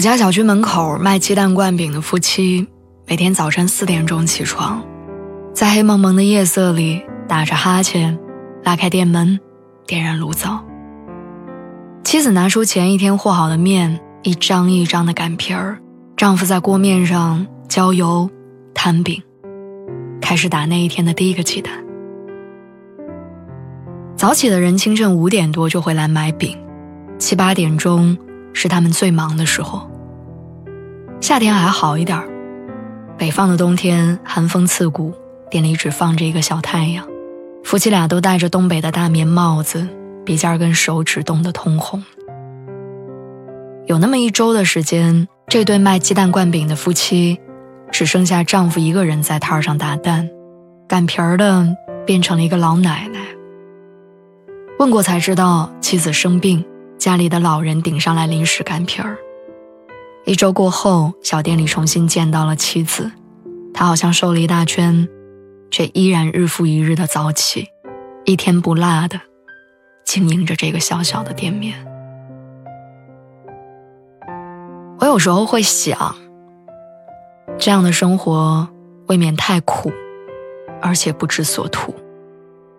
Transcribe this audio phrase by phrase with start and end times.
[0.00, 2.66] 我家小区门口卖鸡蛋灌饼的夫妻，
[3.06, 4.82] 每天早晨四点钟起床，
[5.52, 8.18] 在黑蒙蒙的夜色里打着哈欠，
[8.64, 9.38] 拉开店门，
[9.86, 10.64] 点燃炉灶。
[12.02, 15.78] 妻子拿出前一天和好的面，一张一张的擀皮儿，
[16.16, 18.30] 丈夫在锅面上浇油、
[18.72, 19.22] 摊饼，
[20.18, 21.74] 开始打那一天的第一个鸡蛋。
[24.16, 26.56] 早起的人清晨五点多就会来买饼，
[27.18, 28.16] 七八点钟
[28.52, 29.88] 是他们最忙的时候。
[31.20, 32.28] 夏天还好一点儿，
[33.18, 35.12] 北方的冬天寒风刺骨，
[35.50, 37.06] 店里只放着一个小太阳。
[37.62, 39.86] 夫妻俩都戴着东北的大棉帽子，
[40.24, 42.02] 鼻尖跟手指冻得通红。
[43.86, 47.38] 有那么一周的时间，这对卖鸡蛋灌饼的夫妻，
[47.90, 50.28] 只剩下丈夫一个人在摊上打蛋，
[50.88, 51.76] 擀皮儿的
[52.06, 53.20] 变成了一个老奶奶。
[54.78, 56.64] 问过才知道，妻子生病，
[57.00, 59.16] 家里的老人顶上来临时擀皮儿。
[60.26, 63.10] 一周过后，小店里重新见到了妻子，
[63.72, 65.08] 她好像瘦了一大圈，
[65.70, 67.68] 却依然日复一日的早起，
[68.26, 69.18] 一天不落的
[70.04, 71.74] 经营着这个小小的店面。
[74.98, 76.14] 我有时候会想，
[77.58, 78.68] 这样的生活
[79.06, 79.90] 未免太苦，
[80.82, 81.94] 而且不知所图，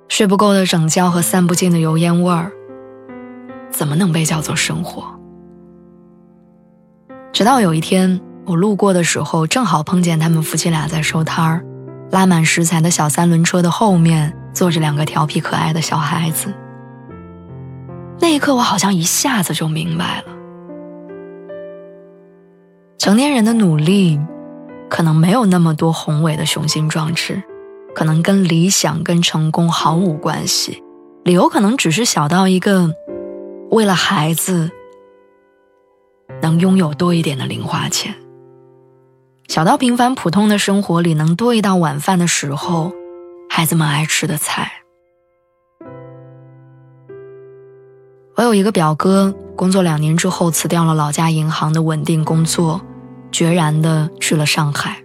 [0.08, 2.52] 睡不够的整觉和散不尽的油烟味儿，
[3.72, 5.03] 怎么能被叫做生活？
[7.33, 11.66] 直到有一天，我路过的时候，正好碰见他们夫妻俩在收摊儿，
[12.12, 16.53] 拉满食材的小三轮车的后面坐着两个调皮可爱的小孩子。
[18.19, 20.25] 那一刻，我好像一下子就明白了：
[22.97, 24.19] 成年人的努力，
[24.90, 27.41] 可能没有那么多宏伟的雄心壮志，
[27.95, 30.84] 可能跟理想跟成功毫无关系，
[31.24, 32.94] 理由可能只是小到一个，
[33.71, 34.69] 为了孩子。
[36.41, 38.15] 能拥有多一点的零花钱，
[39.47, 42.93] 小到平凡普通的生活里能多一道晚饭的时候，
[43.49, 44.71] 孩子们爱吃的菜。
[48.35, 52.81] 我有一个表哥，工作两年之后辞掉了老家银行的稳定工作，
[53.31, 55.03] 决然的去了上海。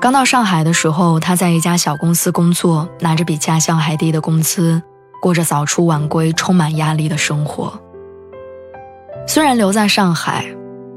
[0.00, 4.80] 刚到上海的时候，他在一家小公司工作，拿着比家乡还低的工资，
[5.20, 7.78] 过着早出晚归、充满压力的生活。
[9.26, 10.46] 虽然留在上海，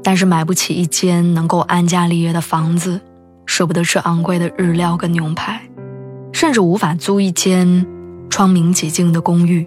[0.02, 3.00] 但是买不起一间能够安家立业的房子，
[3.44, 5.60] 舍不得吃昂贵的日料跟牛排，
[6.32, 7.84] 甚至无法租一间
[8.28, 9.66] 窗明几净的公寓。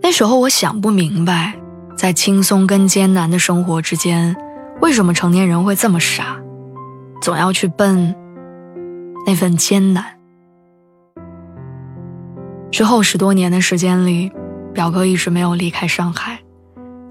[0.00, 1.54] 那时候我想不明白，
[1.94, 4.34] 在轻松跟艰难的生活之间，
[4.80, 6.40] 为什么成年人会这么傻，
[7.20, 8.14] 总要去奔
[9.26, 10.17] 那份艰难。
[12.70, 14.30] 之后十多年的时间里。
[14.74, 16.38] 表哥一直没有离开上海，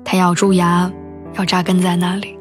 [0.06, 0.90] 他咬住牙，
[1.34, 2.40] 要扎根在那里。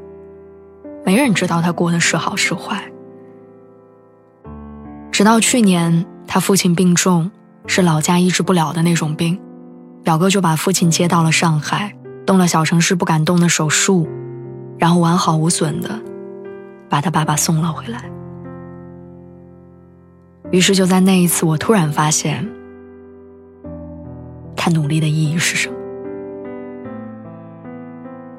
[1.05, 2.81] 没人知道他过得是好是坏。
[5.11, 7.29] 直到去年，他父亲病重，
[7.67, 9.37] 是老家医治不了的那种病，
[10.05, 14.09] 表哥就把父亲接到了上海，动了小城市不敢动的手术，
[14.79, 16.01] 然后完好无损的
[16.89, 18.05] 把他爸爸送了回来。
[20.53, 22.49] 于是就在那一次，我突然发现。
[24.67, 25.77] 他努力的意义是什么？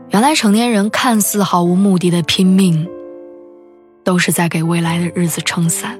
[0.09, 2.85] 原来成年人看似毫无目的的拼命，
[4.03, 5.97] 都是在给未来的日子撑伞。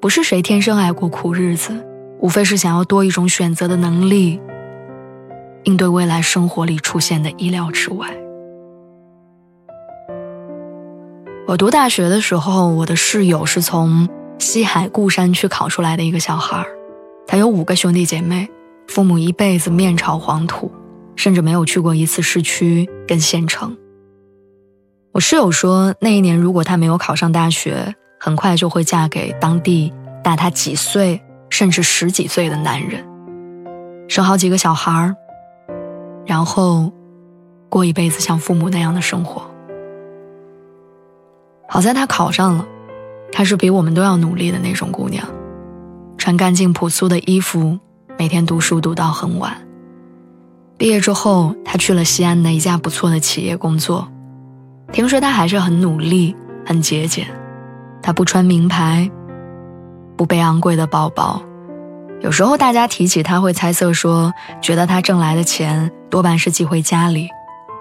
[0.00, 1.84] 不是谁天生爱过苦日子，
[2.20, 4.40] 无非是想要多一种选择的能力，
[5.64, 8.06] 应对未来生活里出现的意料之外。
[11.48, 14.08] 我读大学的时候，我的室友是从
[14.38, 16.64] 西海固山区考出来的一个小孩
[17.26, 18.48] 他有五个兄弟姐妹。
[18.90, 20.68] 父母一辈子面朝黄土，
[21.14, 23.78] 甚至没有去过一次市区跟县城。
[25.12, 29.92] 我室友说，那一年如果她没有考上大学，很快就会嫁给当地
[30.24, 33.06] 大她几岁甚至十几岁的男人，
[34.08, 35.14] 生好几个小孩儿，
[36.26, 36.92] 然后
[37.68, 39.48] 过一辈子像父母那样的生活。
[41.68, 42.66] 好在她考上了，
[43.30, 45.24] 她是比我们都要努力的那种姑娘，
[46.18, 47.78] 穿干净朴素的衣服。
[48.20, 49.56] 每天读书读到很晚。
[50.76, 54.06] 毕业之后，他去了西安的一家不错的企业工作。
[54.92, 56.36] 听说他还是很努力、
[56.66, 57.26] 很节俭。
[58.02, 59.10] 他不穿名牌，
[60.18, 61.42] 不背昂贵的包包。
[62.20, 64.30] 有时候大家提起他，会猜测说，
[64.60, 67.26] 觉得他挣来的钱多半是寄回家里，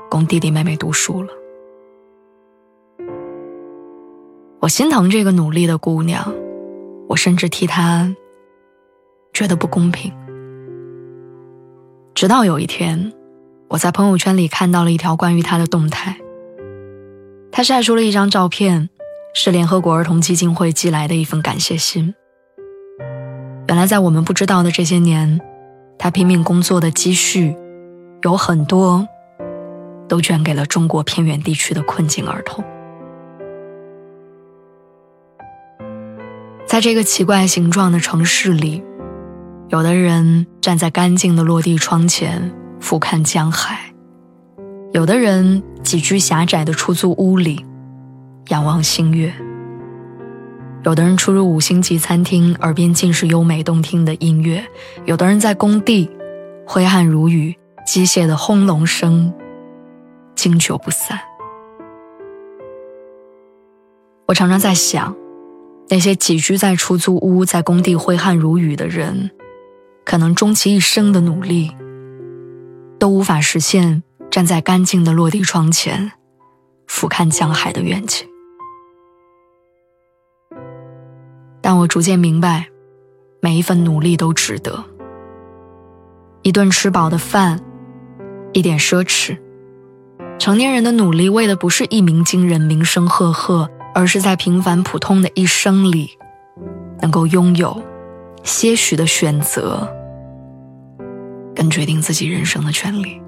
[0.10, 1.34] 供弟弟妹妹读书了。
[4.62, 6.34] 我心疼这个努力的姑娘，
[7.10, 8.16] 我甚至替她
[9.34, 10.10] 觉得不公平。
[12.20, 13.14] 直到有一天，
[13.70, 16.18] 我在朋友圈里看到了一条关于他的动态，
[17.50, 18.90] 他晒出了一张照片，
[19.34, 22.14] 是联合国儿童基金会寄来的一份感谢信。
[23.70, 25.40] 原来，在我们不知道的这些年，
[25.98, 27.56] 他拼命工作的积蓄，
[28.24, 29.08] 有很多
[30.10, 32.62] 都捐给了中国偏远地区的困境儿童。
[36.68, 38.84] 在这个奇怪形状的城市里，
[39.70, 43.94] 有的人站在干净的落地窗前俯瞰江海，
[44.94, 47.64] 有的人挤居狭窄的出租屋里
[48.48, 49.32] 仰望星月，
[50.84, 54.66] 有的人出入五星级餐厅，耳边尽是优美动听的音乐，
[55.06, 56.10] 有的人在工地
[56.66, 57.56] 挥汗如雨，
[57.86, 59.32] 机械的轰隆声
[60.34, 61.20] 经久不散。
[64.26, 65.16] 我常常在想。
[65.92, 69.32] 那些寄居在出租屋、在工地挥汗如雨的人，
[70.10, 71.70] 可能终其一生的努力，
[72.98, 74.02] 都无法实现
[74.32, 76.14] 站在干净的落地窗前，
[76.88, 78.28] 俯瞰江海的愿景。
[81.62, 82.70] 但我逐渐明白，
[83.40, 84.84] 每一份努力都值得。
[86.42, 87.60] 一顿吃饱的饭，
[88.54, 89.38] 一点奢侈。
[90.40, 93.70] 成年人的努力，为的不是一鸣惊人、名声赫赫。
[93.94, 96.12] 而是在平凡普通的一生里，
[97.02, 97.84] 能够拥有
[98.44, 99.92] 些许的选择，
[101.60, 103.22] 跟决定自己人生的权利。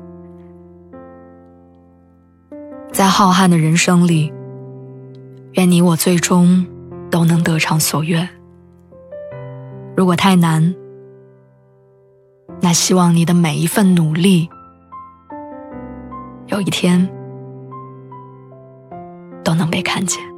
[2.90, 4.32] 在浩瀚的人生里，
[5.56, 6.66] 愿你我最终
[7.10, 8.30] 都能得偿所愿。
[9.98, 10.74] 如果太难，
[12.62, 14.50] 那希望你的每一份努力，
[16.48, 17.06] 有一天
[19.44, 20.31] 都能被看见。